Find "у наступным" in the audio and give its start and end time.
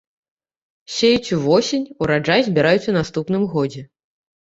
2.93-3.49